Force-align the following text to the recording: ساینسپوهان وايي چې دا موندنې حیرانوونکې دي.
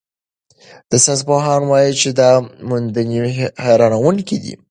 ساینسپوهان 1.03 1.61
وايي 1.71 1.91
چې 2.01 2.09
دا 2.19 2.31
موندنې 2.67 3.19
حیرانوونکې 3.65 4.37
دي. 4.43 4.53